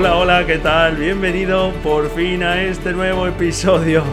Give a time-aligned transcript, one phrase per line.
[0.00, 0.94] Hola, hola, ¿qué tal?
[0.94, 4.04] Bienvenido por fin a este nuevo episodio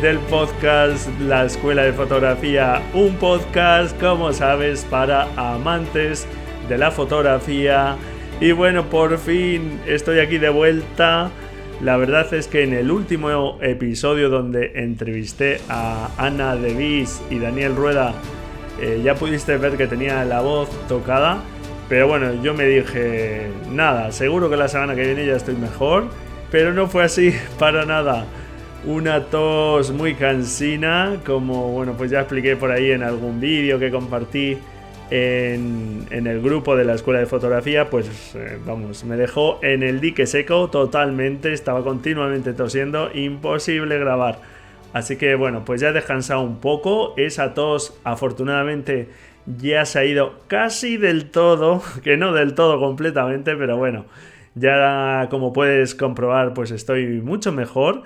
[0.00, 2.80] del podcast La Escuela de Fotografía.
[2.94, 6.26] Un podcast, como sabes, para amantes
[6.66, 7.98] de la fotografía.
[8.40, 11.30] Y bueno, por fin estoy aquí de vuelta
[11.82, 17.76] la verdad es que en el último episodio donde entrevisté a Ana Devis y Daniel
[17.76, 18.14] Rueda,
[18.80, 21.42] eh, ya pudiste ver que tenía la voz tocada.
[21.88, 26.08] Pero bueno, yo me dije, nada, seguro que la semana que viene ya estoy mejor.
[26.50, 28.26] Pero no fue así para nada.
[28.84, 33.90] Una tos muy cansina, como bueno, pues ya expliqué por ahí en algún vídeo que
[33.90, 34.58] compartí
[35.10, 40.00] en, el grupo de la escuela de fotografía, pues eh, vamos, me dejó en el
[40.00, 44.40] dique seco totalmente, estaba continuamente tosiendo, imposible grabar.
[44.92, 49.08] Así que bueno, pues ya he descansado un poco, esa tos afortunadamente
[49.56, 54.04] ya se ha ido casi del todo, que no del todo completamente, pero bueno,
[54.54, 58.02] ya como puedes comprobar pues estoy mucho mejor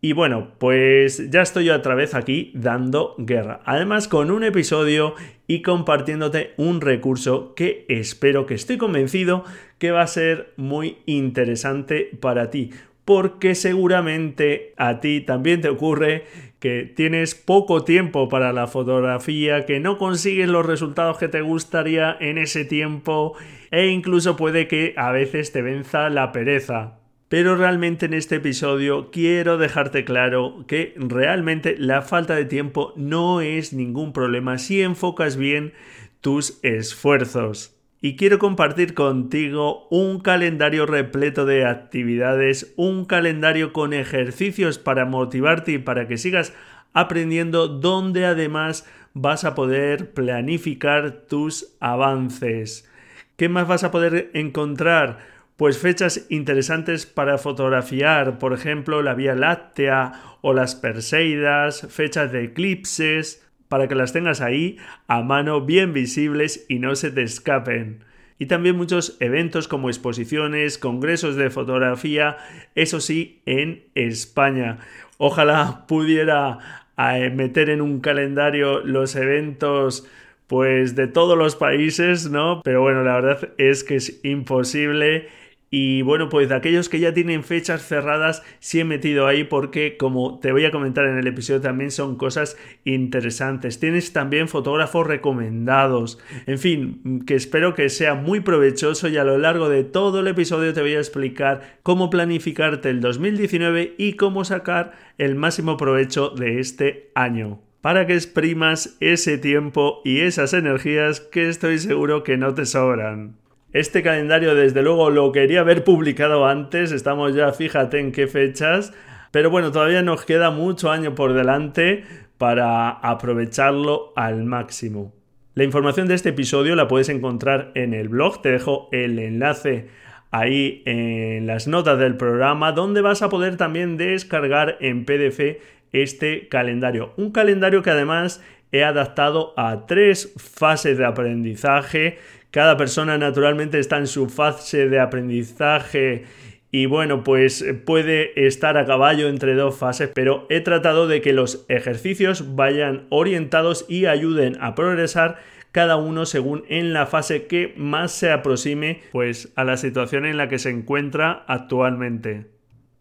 [0.00, 3.60] y bueno, pues ya estoy otra vez aquí dando guerra.
[3.64, 5.14] Además con un episodio
[5.46, 9.44] y compartiéndote un recurso que espero que estoy convencido
[9.78, 12.70] que va a ser muy interesante para ti.
[13.04, 16.24] Porque seguramente a ti también te ocurre
[16.58, 22.16] que tienes poco tiempo para la fotografía, que no consigues los resultados que te gustaría
[22.18, 23.34] en ese tiempo
[23.70, 26.98] e incluso puede que a veces te venza la pereza.
[27.28, 33.40] Pero realmente en este episodio quiero dejarte claro que realmente la falta de tiempo no
[33.40, 35.72] es ningún problema si enfocas bien
[36.20, 37.75] tus esfuerzos.
[38.06, 45.72] Y quiero compartir contigo un calendario repleto de actividades, un calendario con ejercicios para motivarte
[45.72, 46.54] y para que sigas
[46.92, 52.88] aprendiendo, donde además vas a poder planificar tus avances.
[53.36, 55.34] ¿Qué más vas a poder encontrar?
[55.56, 60.12] pues fechas interesantes para fotografiar, por ejemplo, la Vía Láctea
[60.42, 66.66] o las Perseidas, fechas de eclipses, para que las tengas ahí a mano bien visibles
[66.68, 68.04] y no se te escapen.
[68.38, 72.36] Y también muchos eventos como exposiciones, congresos de fotografía,
[72.74, 74.78] eso sí, en España.
[75.16, 76.58] Ojalá pudiera
[76.98, 80.06] eh, meter en un calendario los eventos
[80.46, 82.60] pues de todos los países, ¿no?
[82.62, 85.28] Pero bueno, la verdad es que es imposible
[85.68, 89.96] y bueno, pues de aquellos que ya tienen fechas cerradas, sí he metido ahí porque,
[89.96, 93.80] como te voy a comentar en el episodio, también son cosas interesantes.
[93.80, 96.20] Tienes también fotógrafos recomendados.
[96.46, 100.28] En fin, que espero que sea muy provechoso y a lo largo de todo el
[100.28, 106.30] episodio te voy a explicar cómo planificarte el 2019 y cómo sacar el máximo provecho
[106.30, 112.36] de este año para que exprimas ese tiempo y esas energías que estoy seguro que
[112.36, 113.36] no te sobran.
[113.76, 118.94] Este calendario desde luego lo quería haber publicado antes, estamos ya fíjate en qué fechas,
[119.32, 122.04] pero bueno, todavía nos queda mucho año por delante
[122.38, 125.12] para aprovecharlo al máximo.
[125.52, 129.88] La información de este episodio la puedes encontrar en el blog, te dejo el enlace
[130.30, 135.58] ahí en las notas del programa donde vas a poder también descargar en PDF
[135.92, 137.12] este calendario.
[137.18, 138.42] Un calendario que además
[138.72, 142.18] he adaptado a tres fases de aprendizaje
[142.56, 146.24] cada persona naturalmente está en su fase de aprendizaje
[146.70, 151.34] y bueno, pues puede estar a caballo entre dos fases, pero he tratado de que
[151.34, 155.36] los ejercicios vayan orientados y ayuden a progresar
[155.70, 160.38] cada uno según en la fase que más se aproxime pues a la situación en
[160.38, 162.46] la que se encuentra actualmente.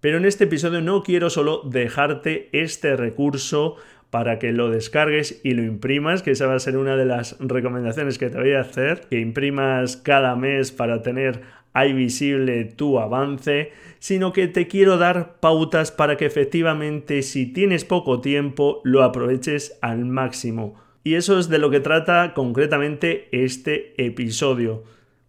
[0.01, 3.77] Pero en este episodio no quiero solo dejarte este recurso
[4.09, 7.37] para que lo descargues y lo imprimas, que esa va a ser una de las
[7.39, 11.41] recomendaciones que te voy a hacer, que imprimas cada mes para tener
[11.73, 17.83] ahí visible tu avance, sino que te quiero dar pautas para que efectivamente si tienes
[17.83, 20.75] poco tiempo lo aproveches al máximo.
[21.03, 24.83] Y eso es de lo que trata concretamente este episodio.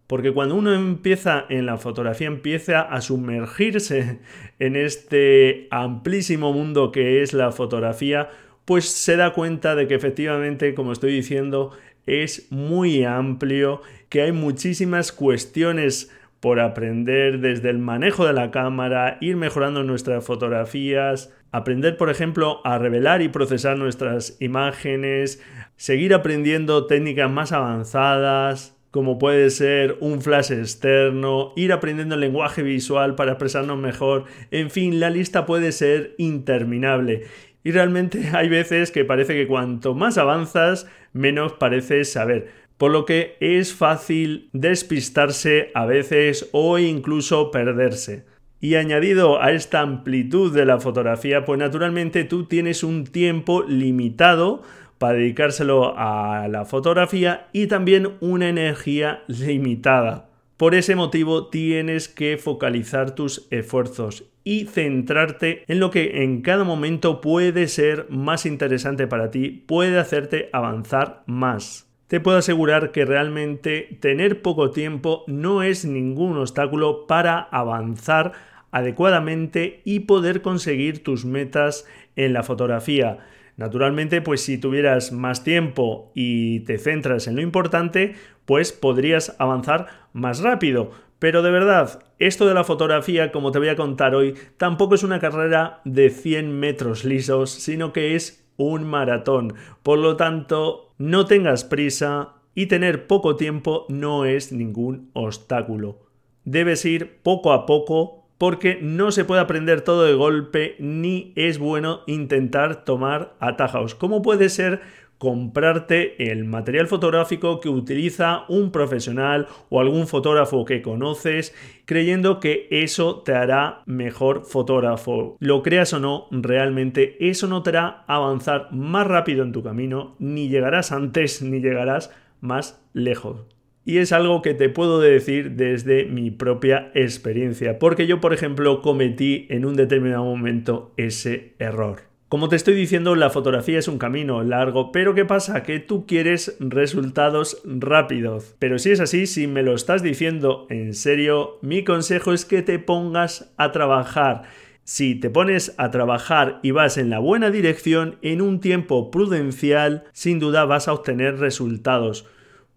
[0.07, 4.19] Porque cuando uno empieza en la fotografía, empieza a sumergirse
[4.59, 8.29] en este amplísimo mundo que es la fotografía,
[8.67, 11.71] pues se da cuenta de que efectivamente, como estoy diciendo,
[12.05, 16.11] es muy amplio, que hay muchísimas cuestiones
[16.41, 22.59] por aprender desde el manejo de la cámara, ir mejorando nuestras fotografías, aprender por ejemplo
[22.65, 25.41] a revelar y procesar nuestras imágenes,
[25.77, 32.63] seguir aprendiendo técnicas más avanzadas, como puede ser un flash externo, ir aprendiendo el lenguaje
[32.63, 37.23] visual para expresarnos mejor, en fin, la lista puede ser interminable.
[37.67, 42.47] Y realmente hay veces que parece que cuanto más avanzas, menos pareces saber
[42.77, 48.25] por lo que es fácil despistarse a veces o incluso perderse.
[48.61, 54.61] Y añadido a esta amplitud de la fotografía, pues naturalmente tú tienes un tiempo limitado
[54.97, 60.29] para dedicárselo a la fotografía y también una energía limitada.
[60.55, 66.63] Por ese motivo tienes que focalizar tus esfuerzos y centrarte en lo que en cada
[66.63, 73.03] momento puede ser más interesante para ti, puede hacerte avanzar más te puedo asegurar que
[73.03, 78.31] realmente tener poco tiempo no es ningún obstáculo para avanzar
[78.71, 81.85] adecuadamente y poder conseguir tus metas
[82.15, 83.19] en la fotografía.
[83.57, 88.15] Naturalmente, pues si tuvieras más tiempo y te centras en lo importante,
[88.45, 90.91] pues podrías avanzar más rápido.
[91.19, 95.03] Pero de verdad, esto de la fotografía, como te voy a contar hoy, tampoco es
[95.03, 99.55] una carrera de 100 metros lisos, sino que es un maratón.
[99.83, 105.99] Por lo tanto, no tengas prisa y tener poco tiempo no es ningún obstáculo.
[106.43, 111.57] Debes ir poco a poco porque no se puede aprender todo de golpe ni es
[111.57, 113.95] bueno intentar tomar atajos.
[113.95, 114.81] ¿Cómo puede ser
[115.17, 121.55] comprarte el material fotográfico que utiliza un profesional o algún fotógrafo que conoces,
[121.85, 125.37] creyendo que eso te hará mejor fotógrafo.
[125.39, 130.15] Lo creas o no, realmente eso no te hará avanzar más rápido en tu camino,
[130.19, 132.11] ni llegarás antes ni llegarás
[132.41, 133.45] más lejos.
[133.85, 138.81] Y es algo que te puedo decir desde mi propia experiencia, porque yo, por ejemplo,
[138.81, 142.06] cometí en un determinado momento ese error.
[142.29, 145.63] Como te estoy diciendo, la fotografía es un camino largo, pero ¿qué pasa?
[145.63, 148.53] Que tú quieres resultados rápidos.
[148.59, 152.61] Pero si es así, si me lo estás diciendo en serio, mi consejo es que
[152.63, 154.43] te pongas a trabajar.
[154.83, 160.03] Si te pones a trabajar y vas en la buena dirección, en un tiempo prudencial,
[160.11, 162.25] sin duda vas a obtener resultados.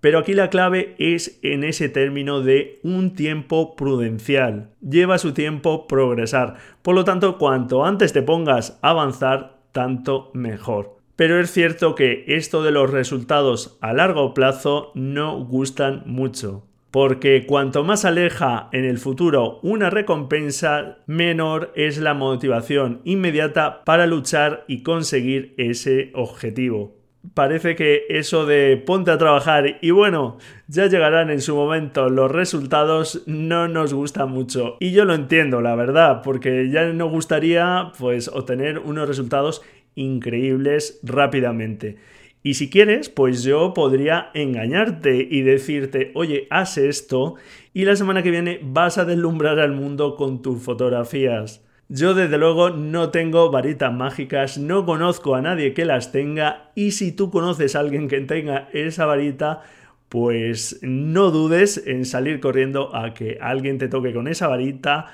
[0.01, 4.71] Pero aquí la clave es en ese término de un tiempo prudencial.
[4.81, 6.57] Lleva su tiempo progresar.
[6.83, 10.97] Por lo tanto, cuanto antes te pongas a avanzar, tanto mejor.
[11.17, 16.65] Pero es cierto que esto de los resultados a largo plazo no gustan mucho.
[16.91, 24.07] Porque cuanto más aleja en el futuro una recompensa, menor es la motivación inmediata para
[24.07, 27.00] luchar y conseguir ese objetivo
[27.35, 32.31] parece que eso de ponte a trabajar y bueno, ya llegarán en su momento los
[32.31, 34.77] resultados no nos gusta mucho.
[34.81, 39.63] Y yo lo entiendo, la verdad, porque ya nos gustaría pues obtener unos resultados
[39.95, 41.97] increíbles rápidamente.
[42.43, 47.35] Y si quieres, pues yo podría engañarte y decirte, oye, haz esto
[47.75, 51.63] y la semana que viene vas a deslumbrar al mundo con tus fotografías.
[51.93, 56.93] Yo desde luego no tengo varitas mágicas, no conozco a nadie que las tenga y
[56.93, 59.63] si tú conoces a alguien que tenga esa varita,
[60.09, 65.07] pues no dudes en salir corriendo a que alguien te toque con esa varita.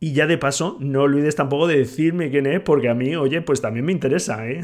[0.00, 3.40] Y ya de paso no olvides tampoco de decirme quién es porque a mí, oye,
[3.40, 4.60] pues también me interesa, ¿eh?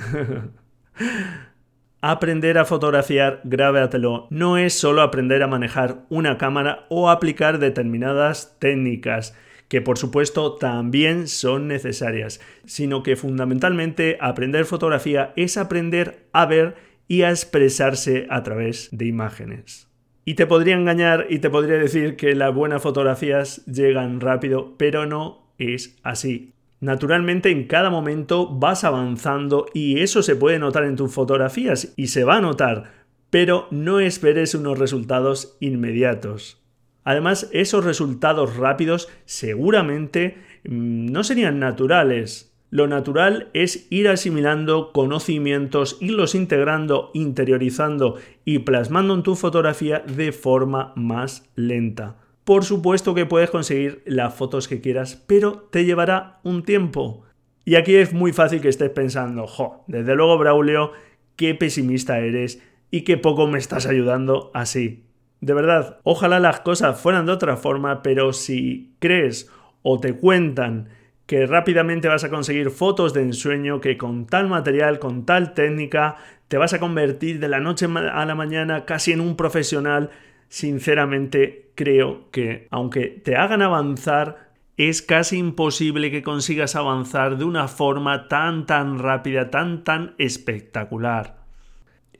[2.02, 8.58] Aprender a fotografiar, grábatelo, no es solo aprender a manejar una cámara o aplicar determinadas
[8.58, 9.34] técnicas
[9.74, 16.76] que por supuesto también son necesarias, sino que fundamentalmente aprender fotografía es aprender a ver
[17.08, 19.88] y a expresarse a través de imágenes.
[20.24, 25.06] Y te podría engañar y te podría decir que las buenas fotografías llegan rápido, pero
[25.06, 26.52] no es así.
[26.78, 32.06] Naturalmente en cada momento vas avanzando y eso se puede notar en tus fotografías y
[32.06, 32.92] se va a notar,
[33.28, 36.63] pero no esperes unos resultados inmediatos.
[37.04, 42.50] Además, esos resultados rápidos seguramente mm, no serían naturales.
[42.70, 50.32] Lo natural es ir asimilando conocimientos, irlos integrando, interiorizando y plasmando en tu fotografía de
[50.32, 52.16] forma más lenta.
[52.42, 57.22] Por supuesto que puedes conseguir las fotos que quieras, pero te llevará un tiempo.
[57.64, 60.92] Y aquí es muy fácil que estés pensando, jo, desde luego Braulio,
[61.36, 65.04] qué pesimista eres y qué poco me estás ayudando así.
[65.44, 69.50] De verdad, ojalá las cosas fueran de otra forma, pero si crees
[69.82, 70.88] o te cuentan
[71.26, 76.16] que rápidamente vas a conseguir fotos de ensueño, que con tal material, con tal técnica,
[76.48, 80.08] te vas a convertir de la noche a la mañana casi en un profesional,
[80.48, 84.48] sinceramente creo que aunque te hagan avanzar,
[84.78, 91.36] es casi imposible que consigas avanzar de una forma tan tan rápida, tan tan espectacular.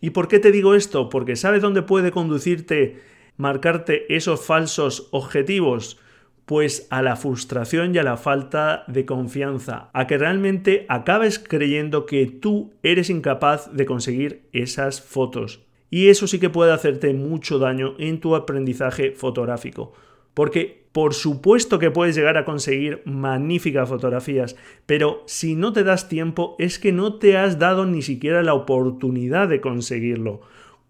[0.03, 1.09] ¿Y por qué te digo esto?
[1.09, 5.99] Porque sabes dónde puede conducirte marcarte esos falsos objetivos
[6.47, 12.05] pues a la frustración y a la falta de confianza, a que realmente acabes creyendo
[12.05, 15.61] que tú eres incapaz de conseguir esas fotos.
[15.91, 19.93] Y eso sí que puede hacerte mucho daño en tu aprendizaje fotográfico.
[20.35, 24.55] Porque por supuesto que puedes llegar a conseguir magníficas fotografías,
[24.87, 28.55] pero si no te das tiempo es que no te has dado ni siquiera la
[28.55, 30.43] oportunidad de conseguirlo.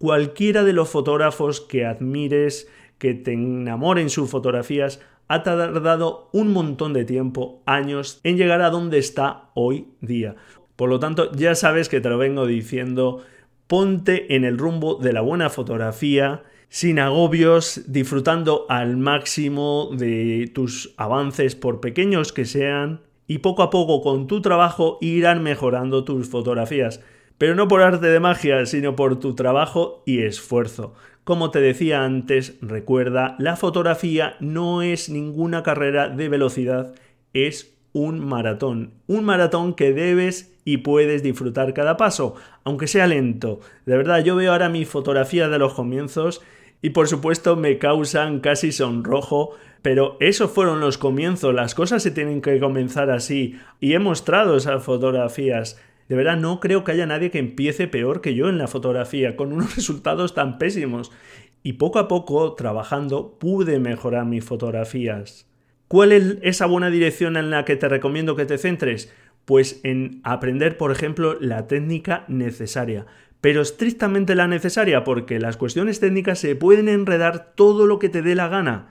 [0.04, 2.68] Cualquiera de los fotógrafos que admires,
[2.98, 8.68] que te enamoren sus fotografías, ha tardado un montón de tiempo, años, en llegar a
[8.68, 10.36] donde está hoy día.
[10.76, 13.22] Por lo tanto, ya sabes que te lo vengo diciendo,
[13.66, 20.92] ponte en el rumbo de la buena fotografía, sin agobios, disfrutando al máximo de tus
[20.98, 26.28] avances, por pequeños que sean, y poco a poco con tu trabajo irán mejorando tus
[26.28, 27.00] fotografías.
[27.38, 30.94] Pero no por arte de magia, sino por tu trabajo y esfuerzo.
[31.24, 36.94] Como te decía antes, recuerda, la fotografía no es ninguna carrera de velocidad,
[37.32, 38.94] es un maratón.
[39.06, 43.60] Un maratón que debes y puedes disfrutar cada paso, aunque sea lento.
[43.86, 46.42] De verdad, yo veo ahora mis fotografías de los comienzos
[46.82, 52.10] y por supuesto me causan casi sonrojo, pero esos fueron los comienzos, las cosas se
[52.10, 55.80] tienen que comenzar así y he mostrado esas fotografías.
[56.08, 59.36] De verdad, no creo que haya nadie que empiece peor que yo en la fotografía,
[59.36, 61.12] con unos resultados tan pésimos.
[61.62, 65.48] Y poco a poco, trabajando, pude mejorar mis fotografías.
[65.88, 69.12] ¿Cuál es esa buena dirección en la que te recomiendo que te centres?
[69.44, 73.06] Pues en aprender, por ejemplo, la técnica necesaria.
[73.40, 78.22] Pero estrictamente la necesaria, porque las cuestiones técnicas se pueden enredar todo lo que te
[78.22, 78.90] dé la gana.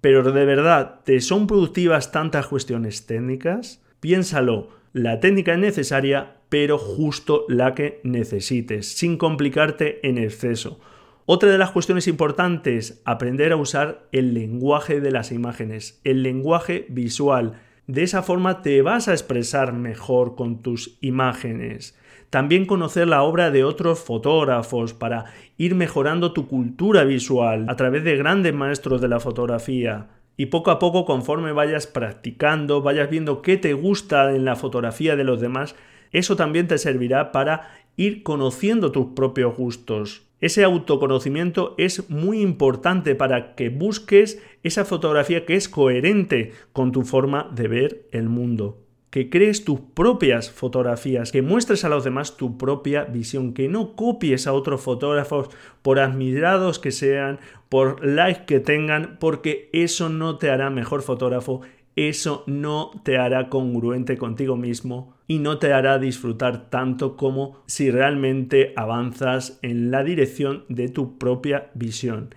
[0.00, 3.82] Pero de verdad, ¿te son productivas tantas cuestiones técnicas?
[4.00, 10.78] Piénsalo, la técnica es necesaria, pero justo la que necesites, sin complicarte en exceso.
[11.26, 16.86] Otra de las cuestiones importantes, aprender a usar el lenguaje de las imágenes, el lenguaje
[16.90, 17.60] visual.
[17.88, 21.98] De esa forma te vas a expresar mejor con tus imágenes.
[22.30, 25.24] También conocer la obra de otros fotógrafos para
[25.58, 30.10] ir mejorando tu cultura visual a través de grandes maestros de la fotografía.
[30.36, 35.16] Y poco a poco, conforme vayas practicando, vayas viendo qué te gusta en la fotografía
[35.16, 35.76] de los demás,
[36.10, 40.22] eso también te servirá para ir conociendo tus propios gustos.
[40.40, 47.02] Ese autoconocimiento es muy importante para que busques esa fotografía que es coherente con tu
[47.02, 48.83] forma de ver el mundo.
[49.14, 53.94] Que crees tus propias fotografías, que muestres a los demás tu propia visión, que no
[53.94, 55.50] copies a otros fotógrafos
[55.82, 61.60] por admirados que sean, por likes que tengan, porque eso no te hará mejor fotógrafo,
[61.94, 67.92] eso no te hará congruente contigo mismo y no te hará disfrutar tanto como si
[67.92, 72.34] realmente avanzas en la dirección de tu propia visión.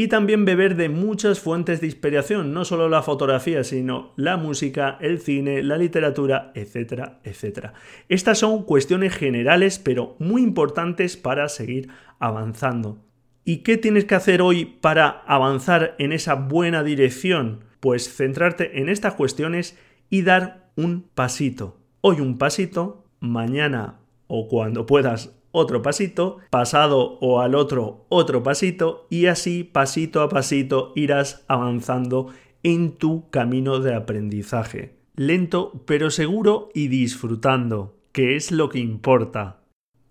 [0.00, 4.96] Y también beber de muchas fuentes de inspiración, no solo la fotografía, sino la música,
[5.00, 7.74] el cine, la literatura, etcétera, etcétera.
[8.08, 11.88] Estas son cuestiones generales, pero muy importantes para seguir
[12.20, 12.98] avanzando.
[13.44, 17.64] ¿Y qué tienes que hacer hoy para avanzar en esa buena dirección?
[17.80, 19.76] Pues centrarte en estas cuestiones
[20.10, 21.76] y dar un pasito.
[22.02, 29.06] Hoy un pasito, mañana o cuando puedas otro pasito, pasado o al otro otro pasito
[29.10, 32.28] y así pasito a pasito irás avanzando
[32.62, 34.96] en tu camino de aprendizaje.
[35.16, 39.60] Lento pero seguro y disfrutando, que es lo que importa.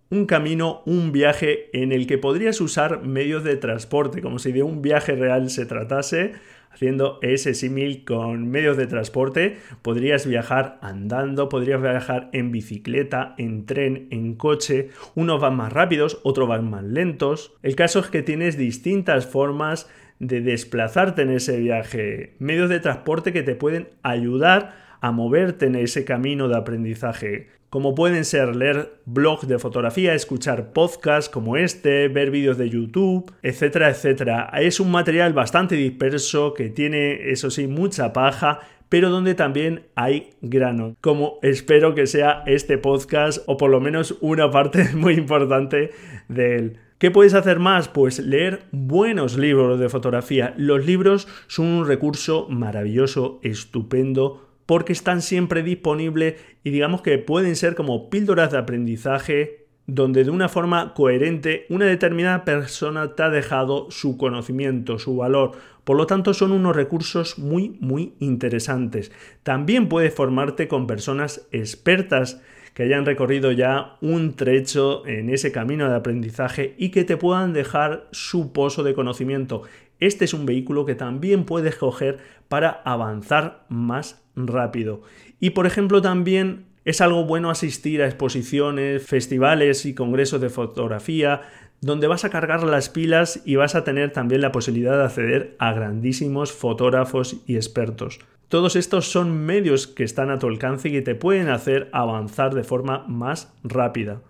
[0.09, 4.63] Un camino, un viaje en el que podrías usar medios de transporte, como si de
[4.63, 6.33] un viaje real se tratase,
[6.77, 13.65] haciendo ese símil con medios de transporte, podrías viajar andando, podrías viajar en bicicleta, en
[13.65, 17.55] tren, en coche, unos van más rápidos, otros van más lentos.
[17.63, 23.33] El caso es que tienes distintas formas de desplazarte en ese viaje, medios de transporte
[23.33, 29.01] que te pueden ayudar a moverte en ese camino de aprendizaje como pueden ser leer
[29.05, 34.49] blogs de fotografía, escuchar podcasts como este, ver vídeos de YouTube, etcétera, etcétera.
[34.59, 40.29] Es un material bastante disperso que tiene, eso sí, mucha paja, pero donde también hay
[40.41, 45.91] grano, como espero que sea este podcast o por lo menos una parte muy importante
[46.29, 46.77] de él.
[46.99, 47.89] ¿Qué puedes hacer más?
[47.89, 50.55] Pues leer buenos libros de fotografía.
[50.57, 57.55] Los libros son un recurso maravilloso, estupendo, porque están siempre disponibles y digamos que pueden
[57.55, 63.29] ser como píldoras de aprendizaje donde de una forma coherente una determinada persona te ha
[63.29, 65.53] dejado su conocimiento, su valor.
[65.85, 69.13] Por lo tanto, son unos recursos muy, muy interesantes.
[69.43, 72.41] También puedes formarte con personas expertas
[72.73, 77.53] que hayan recorrido ya un trecho en ese camino de aprendizaje y que te puedan
[77.53, 79.63] dejar su pozo de conocimiento.
[79.99, 85.01] Este es un vehículo que también puedes coger para avanzar más rápido.
[85.39, 91.41] Y por ejemplo también es algo bueno asistir a exposiciones, festivales y congresos de fotografía,
[91.81, 95.55] donde vas a cargar las pilas y vas a tener también la posibilidad de acceder
[95.59, 98.19] a grandísimos fotógrafos y expertos.
[98.47, 102.55] Todos estos son medios que están a tu alcance y que te pueden hacer avanzar
[102.55, 104.21] de forma más rápida.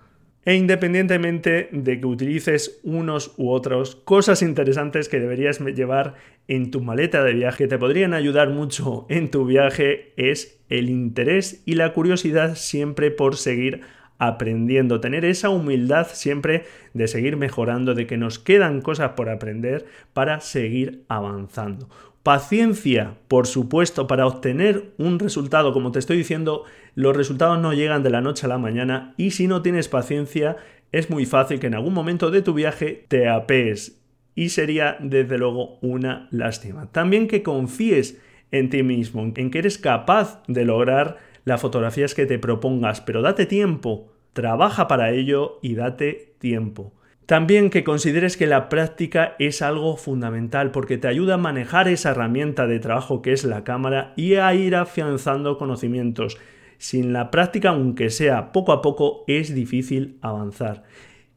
[0.48, 6.14] E independientemente de que utilices unos u otros, cosas interesantes que deberías llevar
[6.48, 11.62] en tu maleta de viaje te podrían ayudar mucho en tu viaje es el interés
[11.66, 13.82] y la curiosidad siempre por seguir
[14.20, 16.64] aprendiendo, tener esa humildad siempre
[16.94, 21.90] de seguir mejorando, de que nos quedan cosas por aprender para seguir avanzando.
[22.28, 25.72] Paciencia, por supuesto, para obtener un resultado.
[25.72, 29.32] Como te estoy diciendo, los resultados no llegan de la noche a la mañana y
[29.32, 30.58] si no tienes paciencia,
[30.92, 34.02] es muy fácil que en algún momento de tu viaje te apees
[34.36, 36.92] y sería desde luego una lástima.
[36.92, 38.20] También que confíes
[38.52, 43.22] en ti mismo, en que eres capaz de lograr las fotografías que te propongas, pero
[43.22, 46.92] date tiempo, trabaja para ello y date tiempo.
[47.28, 52.12] También que consideres que la práctica es algo fundamental porque te ayuda a manejar esa
[52.12, 56.38] herramienta de trabajo que es la cámara y a ir afianzando conocimientos.
[56.78, 60.86] Sin la práctica, aunque sea poco a poco, es difícil avanzar.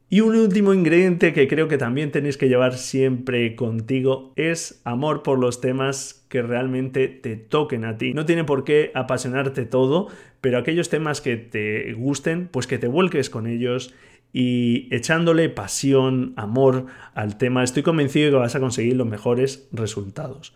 [0.07, 5.23] Y un último ingrediente que creo que también tenéis que llevar siempre contigo es amor
[5.23, 8.13] por los temas que realmente te toquen a ti.
[8.13, 10.07] No tiene por qué apasionarte todo,
[10.39, 13.93] pero aquellos temas que te gusten, pues que te vuelques con ellos
[14.33, 19.67] y echándole pasión, amor al tema, estoy convencido de que vas a conseguir los mejores
[19.71, 20.55] resultados.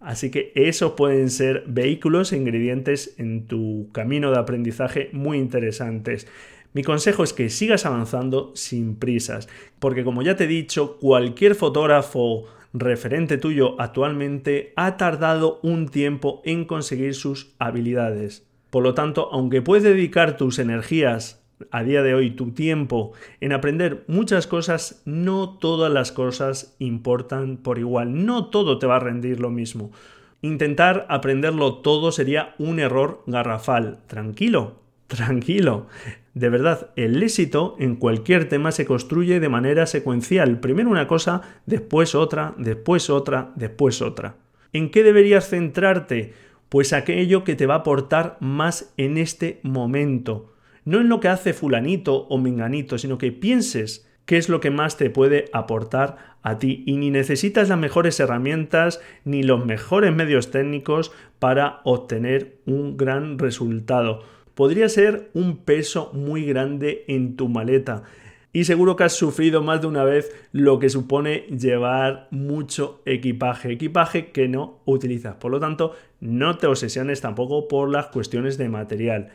[0.00, 6.26] Así que esos pueden ser vehículos e ingredientes en tu camino de aprendizaje muy interesantes.
[6.74, 11.54] Mi consejo es que sigas avanzando sin prisas, porque como ya te he dicho, cualquier
[11.54, 18.46] fotógrafo referente tuyo actualmente ha tardado un tiempo en conseguir sus habilidades.
[18.70, 23.52] Por lo tanto, aunque puedes dedicar tus energías a día de hoy tu tiempo en
[23.52, 29.00] aprender muchas cosas, no todas las cosas importan por igual, no todo te va a
[29.00, 29.90] rendir lo mismo.
[30.44, 34.00] Intentar aprenderlo todo sería un error garrafal.
[34.06, 34.74] Tranquilo,
[35.06, 35.86] tranquilo.
[36.34, 40.60] De verdad, el éxito en cualquier tema se construye de manera secuencial.
[40.60, 44.36] Primero una cosa, después otra, después otra, después otra.
[44.72, 46.34] ¿En qué deberías centrarte?
[46.68, 50.53] Pues aquello que te va a aportar más en este momento
[50.84, 54.70] no en lo que hace fulanito o menganito, sino que pienses qué es lo que
[54.70, 60.14] más te puede aportar a ti y ni necesitas las mejores herramientas ni los mejores
[60.14, 64.22] medios técnicos para obtener un gran resultado.
[64.54, 68.04] Podría ser un peso muy grande en tu maleta
[68.52, 73.72] y seguro que has sufrido más de una vez lo que supone llevar mucho equipaje,
[73.72, 75.34] equipaje que no utilizas.
[75.34, 79.30] Por lo tanto, no te obsesiones tampoco por las cuestiones de material.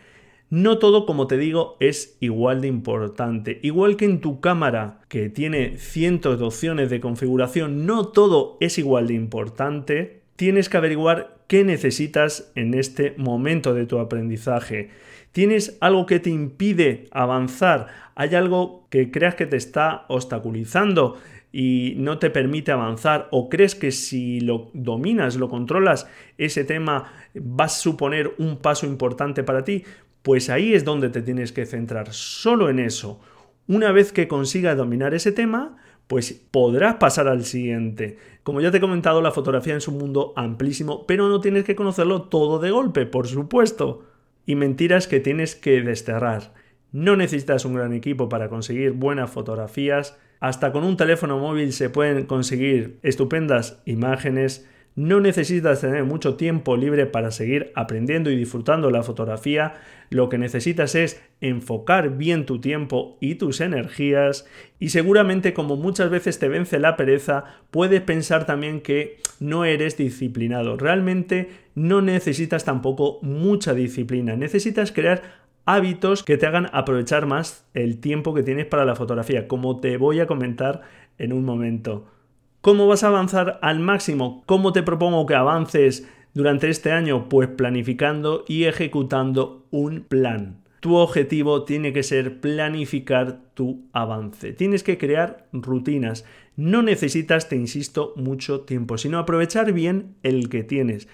[0.50, 3.60] No todo, como te digo, es igual de importante.
[3.62, 8.80] Igual que en tu cámara, que tiene cientos de opciones de configuración, no todo es
[8.80, 10.22] igual de importante.
[10.36, 14.90] Tienes que averiguar qué necesitas en este momento de tu aprendizaje.
[15.32, 17.88] ¿Tienes algo que te impide avanzar?
[18.16, 21.18] ¿Hay algo que creas que te está obstaculizando?
[21.52, 26.08] y no te permite avanzar o crees que si lo dominas, lo controlas,
[26.38, 29.84] ese tema va a suponer un paso importante para ti,
[30.22, 33.22] pues ahí es donde te tienes que centrar, solo en eso.
[33.68, 35.78] Una vez que consigas dominar ese tema,
[36.08, 38.18] pues podrás pasar al siguiente.
[38.42, 41.76] Como ya te he comentado, la fotografía es un mundo amplísimo, pero no tienes que
[41.76, 44.06] conocerlo todo de golpe, por supuesto.
[44.48, 46.54] Y mentiras que tienes que desterrar.
[46.92, 50.18] No necesitas un gran equipo para conseguir buenas fotografías.
[50.40, 54.68] Hasta con un teléfono móvil se pueden conseguir estupendas imágenes.
[55.00, 59.76] No necesitas tener mucho tiempo libre para seguir aprendiendo y disfrutando la fotografía.
[60.10, 64.46] Lo que necesitas es enfocar bien tu tiempo y tus energías.
[64.78, 69.96] Y seguramente como muchas veces te vence la pereza, puedes pensar también que no eres
[69.96, 70.76] disciplinado.
[70.76, 74.36] Realmente no necesitas tampoco mucha disciplina.
[74.36, 75.22] Necesitas crear
[75.64, 79.96] hábitos que te hagan aprovechar más el tiempo que tienes para la fotografía, como te
[79.96, 80.82] voy a comentar
[81.18, 82.19] en un momento.
[82.62, 84.44] ¿Cómo vas a avanzar al máximo?
[84.46, 87.30] ¿Cómo te propongo que avances durante este año?
[87.30, 90.62] Pues planificando y ejecutando un plan.
[90.82, 94.52] Tu objetivo tiene que ser planificar tu avance.
[94.52, 96.26] Tienes que crear rutinas.
[96.58, 101.08] No necesitas, te insisto, mucho tiempo, sino aprovechar bien el que tienes.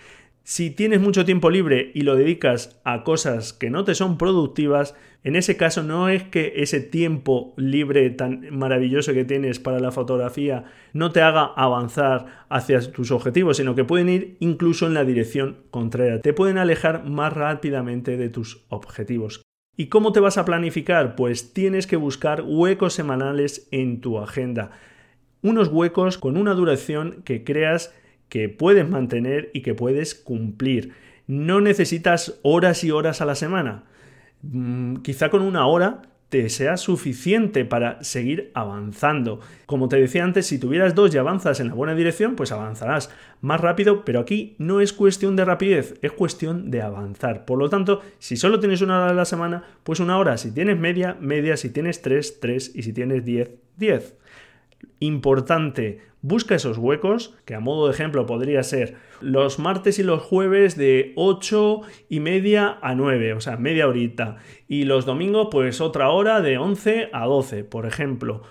[0.47, 4.93] Si tienes mucho tiempo libre y lo dedicas a cosas que no te son productivas,
[5.23, 9.91] en ese caso no es que ese tiempo libre tan maravilloso que tienes para la
[9.91, 15.03] fotografía no te haga avanzar hacia tus objetivos, sino que pueden ir incluso en la
[15.03, 16.21] dirección contraria.
[16.21, 19.41] Te pueden alejar más rápidamente de tus objetivos.
[19.75, 21.15] ¿Y cómo te vas a planificar?
[21.15, 24.69] Pues tienes que buscar huecos semanales en tu agenda.
[25.41, 27.95] Unos huecos con una duración que creas
[28.29, 30.93] que puedes mantener y que puedes cumplir.
[31.27, 33.83] No necesitas horas y horas a la semana.
[34.41, 39.39] Mm, quizá con una hora te sea suficiente para seguir avanzando.
[39.65, 43.09] Como te decía antes, si tuvieras dos y avanzas en la buena dirección, pues avanzarás
[43.41, 47.45] más rápido, pero aquí no es cuestión de rapidez, es cuestión de avanzar.
[47.45, 50.37] Por lo tanto, si solo tienes una hora a la semana, pues una hora.
[50.37, 51.57] Si tienes media, media.
[51.57, 52.71] Si tienes tres, tres.
[52.73, 54.15] Y si tienes diez, diez.
[54.99, 60.21] Importante, busca esos huecos, que a modo de ejemplo podría ser los martes y los
[60.21, 64.37] jueves de 8 y media a 9, o sea, media horita.
[64.67, 68.41] Y los domingos, pues otra hora de 11 a 12, por ejemplo.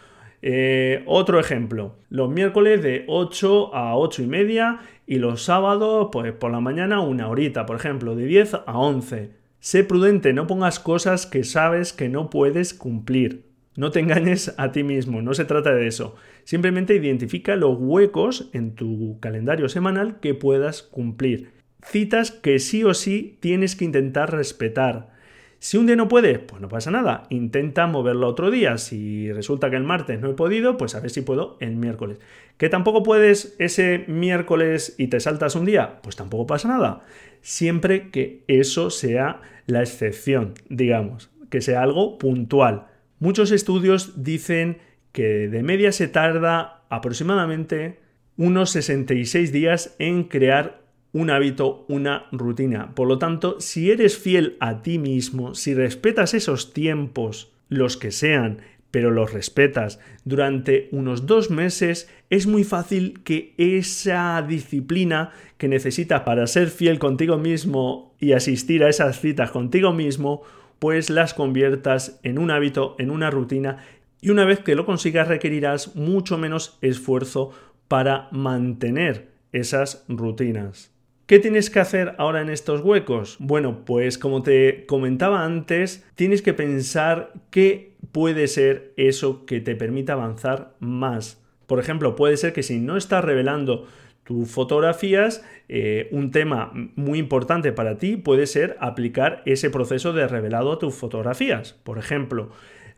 [0.47, 6.33] Eh, otro ejemplo, los miércoles de 8 a 8 y media y los sábados, pues
[6.33, 9.31] por la mañana una horita, por ejemplo, de 10 a 11.
[9.59, 13.54] Sé prudente, no pongas cosas que sabes que no puedes cumplir.
[13.76, 16.14] No te engañes a ti mismo, no se trata de eso.
[16.44, 21.50] Simplemente identifica los huecos en tu calendario semanal que puedas cumplir.
[21.82, 25.12] Citas que sí o sí tienes que intentar respetar.
[25.58, 27.24] Si un día no puedes, pues no pasa nada.
[27.30, 28.78] Intenta moverlo otro día.
[28.78, 32.18] Si resulta que el martes no he podido, pues a ver si puedo el miércoles.
[32.58, 36.00] ¿Que tampoco puedes ese miércoles y te saltas un día?
[36.02, 37.04] Pues tampoco pasa nada.
[37.40, 42.88] Siempre que eso sea la excepción, digamos, que sea algo puntual.
[43.24, 44.76] Muchos estudios dicen
[45.12, 47.98] que de media se tarda aproximadamente
[48.37, 50.82] unos 66 días en crear
[51.14, 52.94] un hábito, una rutina.
[52.94, 58.10] Por lo tanto, si eres fiel a ti mismo, si respetas esos tiempos, los que
[58.10, 58.58] sean,
[58.90, 66.24] pero los respetas durante unos dos meses, es muy fácil que esa disciplina que necesitas
[66.24, 70.42] para ser fiel contigo mismo y asistir a esas citas contigo mismo,
[70.78, 73.78] pues las conviertas en un hábito, en una rutina,
[74.20, 77.50] y una vez que lo consigas requerirás mucho menos esfuerzo
[77.88, 80.90] para mantener esas rutinas.
[81.26, 83.37] ¿Qué tienes que hacer ahora en estos huecos?
[83.38, 89.74] Bueno, pues como te comentaba antes, tienes que pensar qué puede ser eso que te
[89.74, 91.42] permita avanzar más.
[91.66, 93.87] Por ejemplo, puede ser que si no estás revelando
[94.24, 100.26] tus fotografías, eh, un tema muy importante para ti puede ser aplicar ese proceso de
[100.26, 101.74] revelado a tus fotografías.
[101.84, 102.50] Por ejemplo,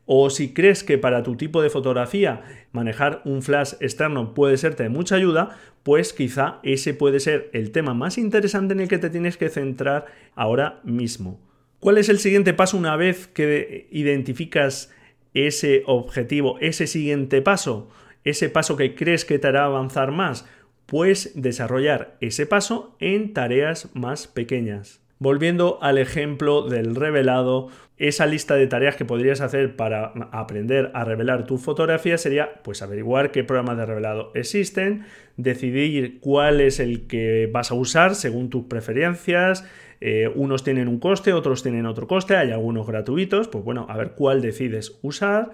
[0.07, 4.85] o si crees que para tu tipo de fotografía manejar un flash externo puede serte
[4.85, 8.99] de mucha ayuda, pues quizá ese puede ser el tema más interesante en el que
[8.99, 11.41] te tienes que centrar ahora mismo.
[11.81, 14.93] ¿Cuál es el siguiente paso una vez que identificas
[15.35, 17.91] ese objetivo, ese siguiente paso,
[18.25, 20.47] ese paso que crees que te hará avanzar más?
[20.87, 25.01] Pues desarrollar ese paso en tareas más pequeñas.
[25.19, 31.05] Volviendo al ejemplo del revelado, esa lista de tareas que podrías hacer para aprender a
[31.05, 35.07] revelar tu fotografía sería pues averiguar qué programas de revelado existen,
[35.39, 39.65] decidir cuál es el que vas a usar según tus preferencias,
[40.03, 43.97] eh, unos tienen un coste, otros tienen otro coste, hay algunos gratuitos, pues bueno, a
[43.97, 45.53] ver cuál decides usar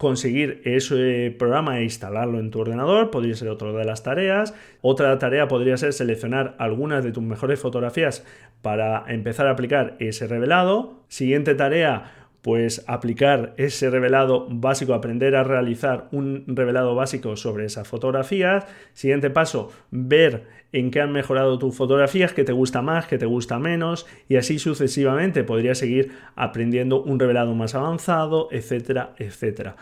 [0.00, 4.54] conseguir ese programa e instalarlo en tu ordenador, podría ser otra de las tareas.
[4.80, 8.24] Otra tarea podría ser seleccionar algunas de tus mejores fotografías
[8.62, 11.04] para empezar a aplicar ese revelado.
[11.08, 17.86] Siguiente tarea, pues aplicar ese revelado básico, aprender a realizar un revelado básico sobre esas
[17.86, 18.64] fotografías.
[18.94, 23.26] Siguiente paso, ver en qué han mejorado tus fotografías, qué te gusta más, qué te
[23.26, 29.76] gusta menos y así sucesivamente podrías seguir aprendiendo un revelado más avanzado, etcétera, etcétera.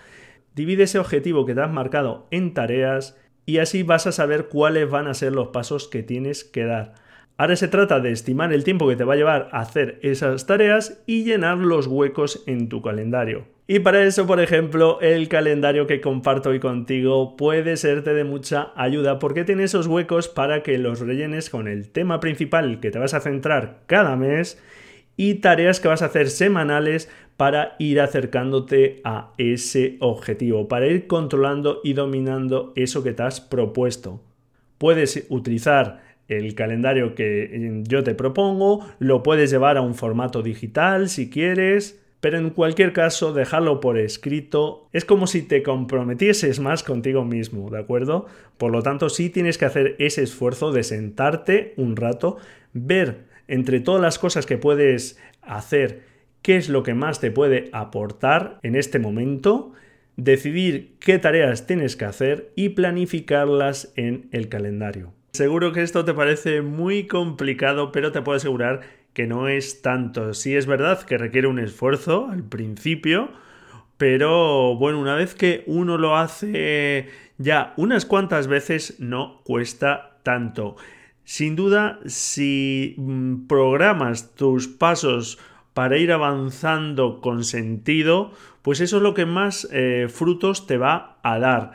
[0.54, 3.16] Divide ese objetivo que te has marcado en tareas
[3.46, 6.94] y así vas a saber cuáles van a ser los pasos que tienes que dar.
[7.40, 10.46] Ahora se trata de estimar el tiempo que te va a llevar a hacer esas
[10.46, 13.46] tareas y llenar los huecos en tu calendario.
[13.68, 18.72] Y para eso, por ejemplo, el calendario que comparto hoy contigo puede serte de mucha
[18.74, 22.98] ayuda porque tiene esos huecos para que los rellenes con el tema principal que te
[22.98, 24.60] vas a centrar cada mes
[25.16, 31.06] y tareas que vas a hacer semanales para ir acercándote a ese objetivo, para ir
[31.06, 34.20] controlando y dominando eso que te has propuesto.
[34.78, 41.08] Puedes utilizar el calendario que yo te propongo, lo puedes llevar a un formato digital
[41.08, 46.82] si quieres, pero en cualquier caso, dejarlo por escrito es como si te comprometieses más
[46.82, 48.26] contigo mismo, ¿de acuerdo?
[48.56, 52.38] Por lo tanto, sí tienes que hacer ese esfuerzo de sentarte un rato,
[52.72, 56.02] ver entre todas las cosas que puedes hacer
[56.42, 59.72] qué es lo que más te puede aportar en este momento,
[60.16, 65.17] decidir qué tareas tienes que hacer y planificarlas en el calendario.
[65.32, 68.80] Seguro que esto te parece muy complicado, pero te puedo asegurar
[69.12, 70.34] que no es tanto.
[70.34, 73.30] Sí es verdad que requiere un esfuerzo al principio,
[73.96, 80.76] pero bueno, una vez que uno lo hace ya unas cuantas veces, no cuesta tanto.
[81.24, 85.38] Sin duda, si mm, programas tus pasos
[85.74, 91.18] para ir avanzando con sentido, pues eso es lo que más eh, frutos te va
[91.22, 91.72] a dar.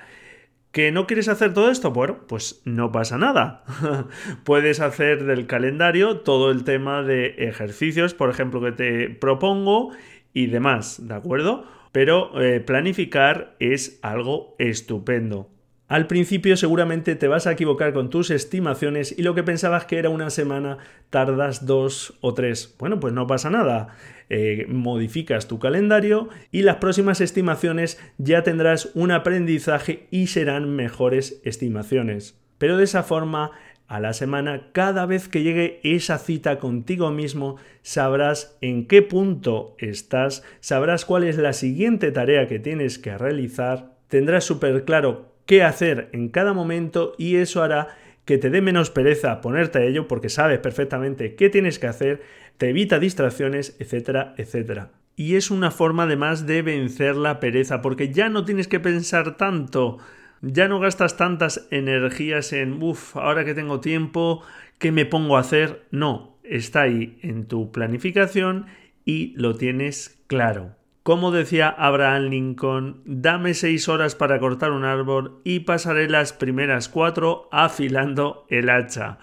[0.74, 1.92] ¿Que no quieres hacer todo esto?
[1.92, 3.64] Bueno, pues no pasa nada.
[4.44, 9.92] Puedes hacer del calendario todo el tema de ejercicios, por ejemplo, que te propongo
[10.34, 11.66] y demás, ¿de acuerdo?
[11.92, 15.53] Pero eh, planificar es algo estupendo.
[15.88, 19.98] Al principio seguramente te vas a equivocar con tus estimaciones y lo que pensabas que
[19.98, 20.78] era una semana
[21.10, 22.76] tardas dos o tres.
[22.80, 23.96] Bueno, pues no pasa nada.
[24.30, 31.42] Eh, modificas tu calendario y las próximas estimaciones ya tendrás un aprendizaje y serán mejores
[31.44, 32.40] estimaciones.
[32.58, 33.52] Pero de esa forma,
[33.88, 39.76] a la semana, cada vez que llegue esa cita contigo mismo, sabrás en qué punto
[39.78, 45.64] estás, sabrás cuál es la siguiente tarea que tienes que realizar, tendrás súper claro qué
[45.64, 50.08] hacer en cada momento y eso hará que te dé menos pereza ponerte a ello
[50.08, 52.22] porque sabes perfectamente qué tienes que hacer,
[52.58, 54.92] te evita distracciones, etcétera, etcétera.
[55.16, 59.38] Y es una forma además de vencer la pereza porque ya no tienes que pensar
[59.38, 60.00] tanto,
[60.42, 64.42] ya no gastas tantas energías en, uff, ahora que tengo tiempo,
[64.80, 65.84] ¿qué me pongo a hacer?
[65.92, 68.66] No, está ahí en tu planificación
[69.06, 70.76] y lo tienes claro.
[71.04, 76.88] Como decía Abraham Lincoln, dame seis horas para cortar un árbol y pasaré las primeras
[76.88, 79.18] cuatro afilando el hacha.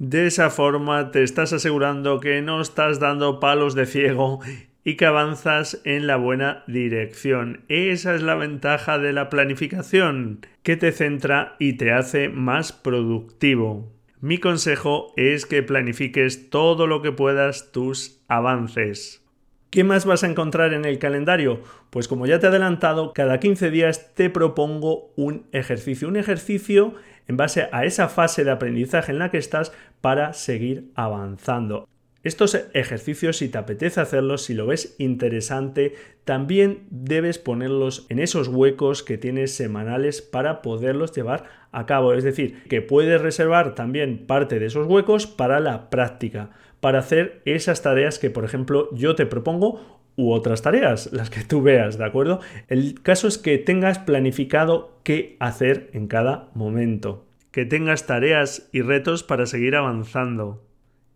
[0.00, 4.40] De esa forma te estás asegurando que no estás dando palos de ciego
[4.82, 7.60] y que avanzas en la buena dirección.
[7.68, 13.92] Esa es la ventaja de la planificación, que te centra y te hace más productivo.
[14.20, 19.22] Mi consejo es que planifiques todo lo que puedas tus avances.
[19.70, 21.60] ¿Qué más vas a encontrar en el calendario?
[21.90, 26.94] Pues como ya te he adelantado, cada 15 días te propongo un ejercicio, un ejercicio
[27.28, 31.88] en base a esa fase de aprendizaje en la que estás para seguir avanzando.
[32.24, 38.48] Estos ejercicios, si te apetece hacerlos, si lo ves interesante, también debes ponerlos en esos
[38.48, 42.12] huecos que tienes semanales para poderlos llevar a cabo.
[42.12, 47.42] Es decir, que puedes reservar también parte de esos huecos para la práctica para hacer
[47.44, 51.98] esas tareas que, por ejemplo, yo te propongo u otras tareas, las que tú veas,
[51.98, 52.40] ¿de acuerdo?
[52.68, 58.82] El caso es que tengas planificado qué hacer en cada momento, que tengas tareas y
[58.82, 60.64] retos para seguir avanzando.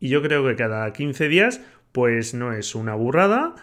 [0.00, 1.60] Y yo creo que cada 15 días,
[1.92, 3.54] pues no es una burrada,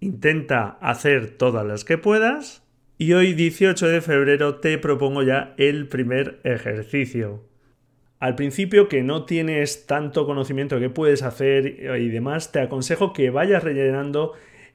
[0.00, 2.62] intenta hacer todas las que puedas.
[2.98, 7.42] Y hoy 18 de febrero te propongo ya el primer ejercicio
[8.18, 11.66] al principio que no tienes tanto conocimiento de qué puedes hacer
[11.98, 14.32] y demás, te aconsejo que vayas rellenando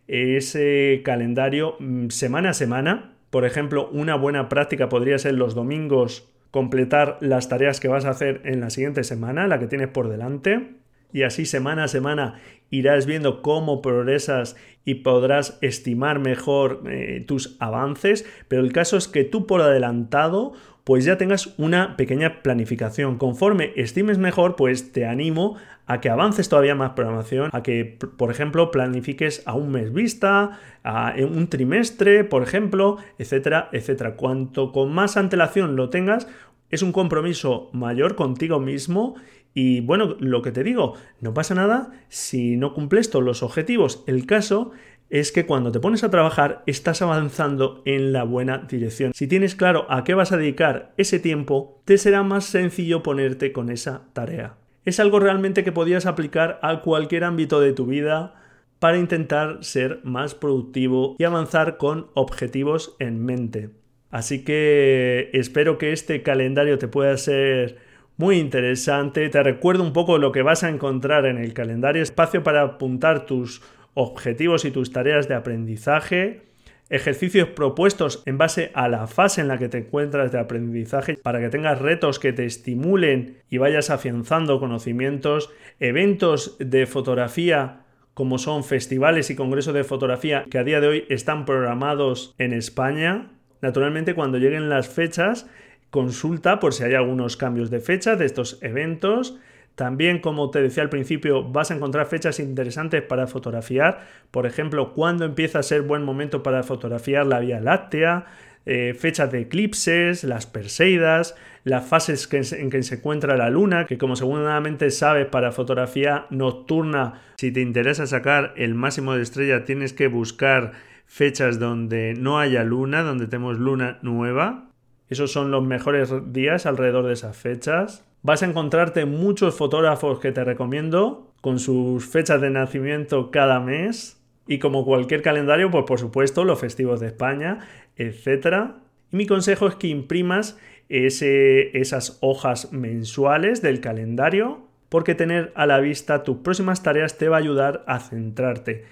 [0.07, 3.13] ese calendario mm, semana a semana.
[3.29, 8.09] Por ejemplo, una buena práctica podría ser los domingos completar las tareas que vas a
[8.09, 10.75] hacer en la siguiente semana, la que tienes por delante.
[11.13, 17.57] Y así semana a semana irás viendo cómo progresas y podrás estimar mejor eh, tus
[17.59, 18.25] avances.
[18.47, 20.53] Pero el caso es que tú por adelantado
[20.91, 23.17] pues ya tengas una pequeña planificación.
[23.17, 28.29] Conforme estimes mejor, pues te animo a que avances todavía más programación, a que, por
[28.29, 34.17] ejemplo, planifiques a un mes vista, a un trimestre, por ejemplo, etcétera, etcétera.
[34.17, 36.27] Cuanto con más antelación lo tengas,
[36.71, 39.15] es un compromiso mayor contigo mismo
[39.53, 44.03] y bueno, lo que te digo, no pasa nada si no cumples todos los objetivos.
[44.07, 44.71] El caso
[45.11, 49.11] es que cuando te pones a trabajar estás avanzando en la buena dirección.
[49.13, 53.51] Si tienes claro a qué vas a dedicar ese tiempo, te será más sencillo ponerte
[53.51, 54.55] con esa tarea.
[54.85, 58.35] Es algo realmente que podías aplicar a cualquier ámbito de tu vida
[58.79, 63.69] para intentar ser más productivo y avanzar con objetivos en mente.
[64.11, 67.77] Así que espero que este calendario te pueda ser
[68.15, 69.27] muy interesante.
[69.29, 73.25] Te recuerdo un poco lo que vas a encontrar en el calendario, espacio para apuntar
[73.25, 73.61] tus
[73.93, 76.41] objetivos y tus tareas de aprendizaje,
[76.89, 81.39] ejercicios propuestos en base a la fase en la que te encuentras de aprendizaje para
[81.39, 85.49] que tengas retos que te estimulen y vayas afianzando conocimientos,
[85.79, 91.05] eventos de fotografía como son festivales y congresos de fotografía que a día de hoy
[91.07, 93.31] están programados en España.
[93.61, 95.47] Naturalmente cuando lleguen las fechas
[95.91, 99.39] consulta por si hay algunos cambios de fecha de estos eventos
[99.75, 104.05] también, como te decía al principio, vas a encontrar fechas interesantes para fotografiar.
[104.31, 108.25] Por ejemplo, cuándo empieza a ser buen momento para fotografiar la Vía Láctea,
[108.65, 113.97] eh, fechas de eclipses, las Perseidas, las fases en que se encuentra la luna, que
[113.97, 119.93] como seguramente sabes para fotografía nocturna, si te interesa sacar el máximo de estrella, tienes
[119.93, 120.73] que buscar
[121.05, 124.69] fechas donde no haya luna, donde tenemos luna nueva.
[125.09, 128.05] Esos son los mejores días alrededor de esas fechas.
[128.23, 134.21] Vas a encontrarte muchos fotógrafos que te recomiendo con sus fechas de nacimiento cada mes
[134.47, 138.73] y como cualquier calendario, pues por supuesto los festivos de España, etc.
[139.11, 145.79] Y mi consejo es que imprimas esas hojas mensuales del calendario porque tener a la
[145.79, 148.83] vista tus próximas tareas te va a ayudar a centrarte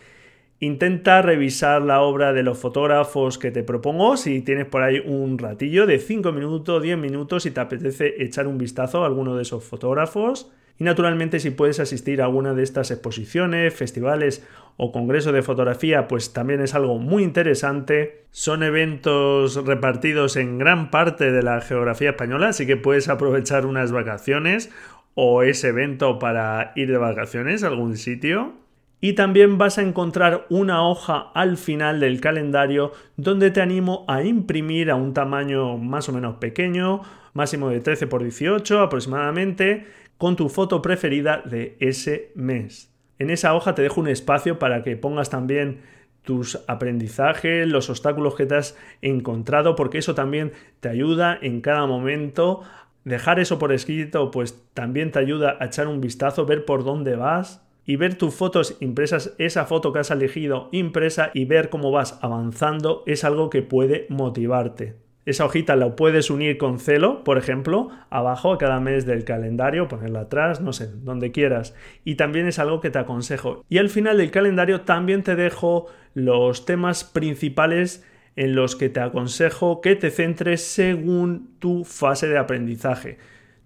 [0.62, 5.38] Intenta revisar la obra de los fotógrafos que te propongo si tienes por ahí un
[5.38, 9.44] ratillo de 5 minutos, 10 minutos si te apetece echar un vistazo a alguno de
[9.44, 10.52] esos fotógrafos.
[10.78, 14.46] Y naturalmente si puedes asistir a alguna de estas exposiciones, festivales
[14.76, 18.26] o congresos de fotografía, pues también es algo muy interesante.
[18.32, 23.94] Son eventos repartidos en gran parte de la geografía española, así que puedes aprovechar unas
[23.94, 24.72] vacaciones
[25.16, 28.56] o ese evento para ir de vacaciones a algún sitio.
[29.02, 34.24] Y también vas a encontrar una hoja al final del calendario donde te animo a
[34.24, 37.02] imprimir a un tamaño más o menos pequeño,
[37.34, 39.86] máximo de 13 por 18 aproximadamente,
[40.18, 42.94] con tu foto preferida de ese mes.
[43.20, 45.82] En esa hoja te dejo un espacio para que pongas también
[46.24, 51.86] tus aprendizajes, los obstáculos que te has encontrado, porque eso también te ayuda en cada
[51.86, 52.64] momento.
[53.06, 57.16] Dejar eso por escrito, pues también te ayuda a echar un vistazo, ver por dónde
[57.16, 61.90] vas y ver tus fotos impresas, esa foto que has elegido impresa y ver cómo
[61.90, 64.94] vas avanzando es algo que puede motivarte.
[65.26, 69.88] Esa hojita la puedes unir con celo, por ejemplo, abajo a cada mes del calendario,
[69.88, 71.74] ponerla atrás, no sé, donde quieras.
[72.06, 73.66] Y también es algo que te aconsejo.
[73.70, 79.00] Y al final del calendario también te dejo los temas principales en los que te
[79.00, 83.18] aconsejo que te centres según tu fase de aprendizaje.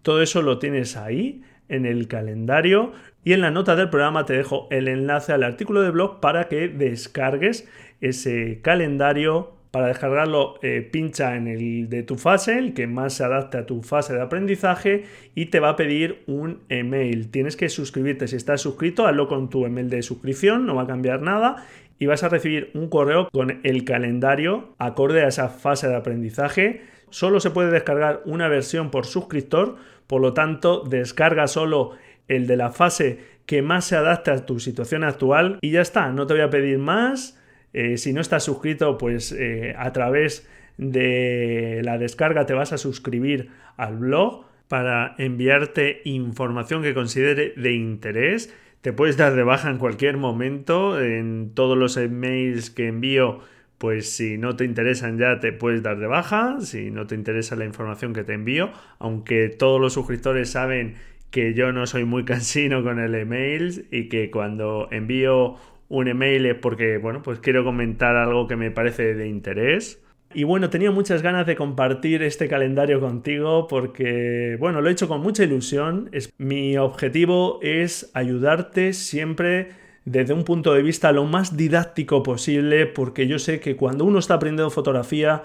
[0.01, 2.93] Todo eso lo tienes ahí en el calendario.
[3.23, 6.49] Y en la nota del programa te dejo el enlace al artículo de blog para
[6.49, 7.67] que descargues
[8.01, 9.53] ese calendario.
[9.71, 13.65] Para descargarlo, eh, pincha en el de tu fase, el que más se adapte a
[13.65, 17.31] tu fase de aprendizaje, y te va a pedir un email.
[17.31, 18.27] Tienes que suscribirte.
[18.27, 21.65] Si estás suscrito, hazlo con tu email de suscripción, no va a cambiar nada.
[21.97, 26.81] Y vas a recibir un correo con el calendario acorde a esa fase de aprendizaje.
[27.09, 31.91] Solo se puede descargar una versión por suscriptor, por lo tanto, descarga solo
[32.35, 36.11] el de la fase que más se adapte a tu situación actual y ya está,
[36.11, 37.39] no te voy a pedir más.
[37.73, 42.77] Eh, si no estás suscrito, pues eh, a través de la descarga te vas a
[42.77, 48.53] suscribir al blog para enviarte información que considere de interés.
[48.81, 51.01] Te puedes dar de baja en cualquier momento.
[51.01, 53.39] En todos los emails que envío,
[53.77, 56.57] pues si no te interesan ya te puedes dar de baja.
[56.61, 60.95] Si no te interesa la información que te envío, aunque todos los suscriptores saben
[61.33, 65.55] que yo no soy muy cansino con el email y que cuando envío
[65.89, 69.99] un email es porque, bueno, pues quiero comentar algo que me parece de interés.
[70.35, 75.07] Y bueno, tenía muchas ganas de compartir este calendario contigo porque, bueno, lo he hecho
[75.07, 76.09] con mucha ilusión.
[76.11, 79.69] Es, mi objetivo es ayudarte siempre
[80.05, 84.19] desde un punto de vista lo más didáctico posible porque yo sé que cuando uno
[84.19, 85.43] está aprendiendo fotografía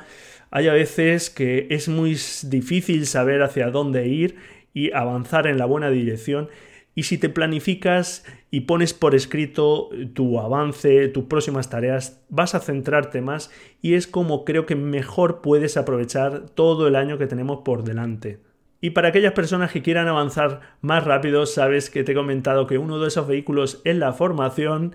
[0.51, 4.37] hay a veces que es muy difícil saber hacia dónde ir
[4.73, 6.49] y avanzar en la buena dirección.
[6.95, 12.61] Y si te planificas y pones por escrito tu avance, tus próximas tareas, vas a
[12.61, 17.61] centrarte más y es como creo que mejor puedes aprovechar todo el año que tenemos
[17.65, 18.41] por delante.
[18.81, 22.79] Y para aquellas personas que quieran avanzar más rápido, sabes que te he comentado que
[22.79, 24.95] uno de esos vehículos es la formación.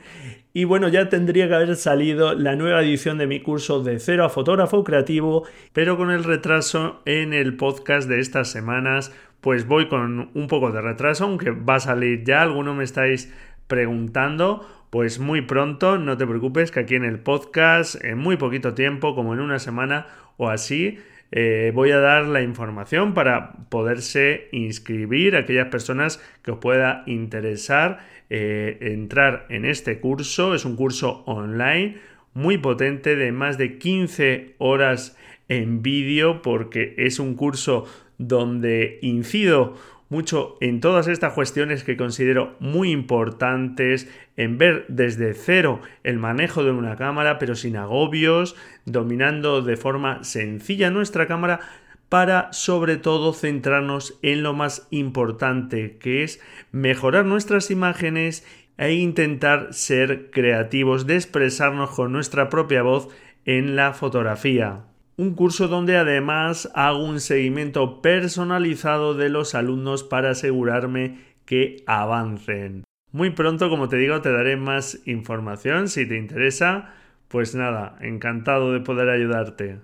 [0.54, 4.24] Y bueno, ya tendría que haber salido la nueva edición de mi curso de cero
[4.24, 9.12] a fotógrafo creativo, pero con el retraso en el podcast de estas semanas,
[9.44, 12.42] pues voy con un poco de retraso, aunque va a salir ya.
[12.42, 13.30] Algunos me estáis
[13.68, 14.66] preguntando.
[14.90, 19.16] Pues muy pronto, no te preocupes, que aquí en el podcast, en muy poquito tiempo,
[19.16, 20.98] como en una semana o así,
[21.34, 28.00] eh, voy a dar la información para poderse inscribir aquellas personas que os pueda interesar
[28.30, 30.56] eh, entrar en este curso.
[30.56, 31.98] Es un curso online
[32.34, 35.18] muy potente de más de 15 horas
[35.50, 37.86] en vídeo porque es un curso
[38.18, 39.76] donde incido
[40.14, 44.08] mucho en todas estas cuestiones que considero muy importantes,
[44.38, 48.56] en ver desde cero el manejo de una cámara, pero sin agobios,
[48.86, 51.62] dominando de forma sencilla nuestra cámara
[52.10, 56.40] para sobre todo centrarnos en lo más importante, que es
[56.72, 58.46] mejorar nuestras imágenes
[58.78, 63.08] e intentar ser creativos, de expresarnos con nuestra propia voz
[63.46, 64.84] en la fotografía
[65.18, 72.84] un curso donde además hago un seguimiento personalizado de los alumnos para asegurarme que avancen.
[73.12, 76.96] Muy pronto, como te digo, te daré más información si te interesa.
[77.28, 79.80] Pues nada, encantado de poder ayudarte.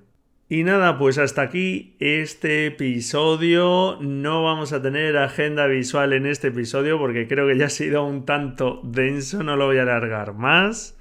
[0.52, 4.00] Y nada, pues hasta aquí este episodio.
[4.02, 8.04] No vamos a tener agenda visual en este episodio porque creo que ya ha sido
[8.04, 10.99] un tanto denso, no lo voy a alargar más.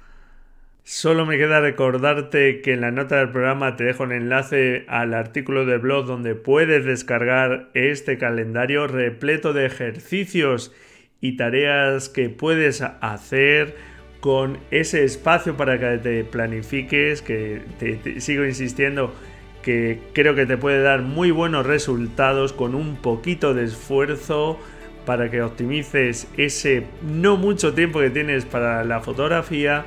[0.83, 5.13] Solo me queda recordarte que en la nota del programa te dejo un enlace al
[5.13, 10.73] artículo de blog donde puedes descargar este calendario repleto de ejercicios
[11.21, 13.75] y tareas que puedes hacer
[14.19, 19.13] con ese espacio para que te planifiques, que te, sigo insistiendo
[19.61, 24.57] que creo que te puede dar muy buenos resultados con un poquito de esfuerzo
[25.05, 29.85] para que optimices ese no mucho tiempo que tienes para la fotografía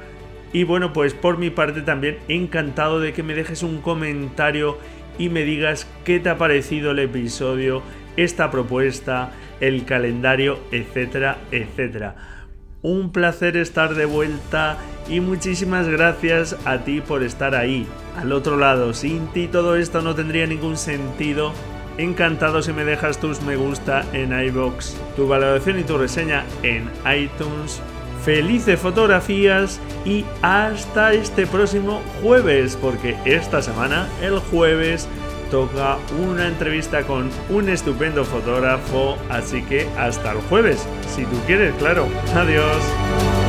[0.52, 4.78] y bueno, pues por mi parte también encantado de que me dejes un comentario
[5.18, 7.82] y me digas qué te ha parecido el episodio,
[8.16, 12.16] esta propuesta, el calendario, etcétera, etcétera.
[12.82, 14.76] Un placer estar de vuelta
[15.08, 17.86] y muchísimas gracias a ti por estar ahí,
[18.16, 18.92] al otro lado.
[18.92, 21.52] Sin ti todo esto no tendría ningún sentido.
[21.96, 26.90] Encantado si me dejas tus me gusta en iBox, tu valoración y tu reseña en
[27.06, 27.80] iTunes
[28.24, 35.08] felices fotografías y hasta este próximo jueves, porque esta semana, el jueves,
[35.50, 41.74] toca una entrevista con un estupendo fotógrafo, así que hasta el jueves, si tú quieres,
[41.74, 42.08] claro.
[42.34, 43.41] Adiós.